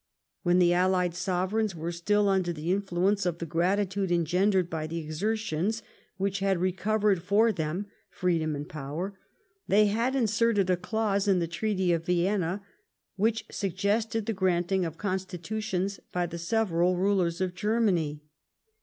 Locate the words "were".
1.75-1.91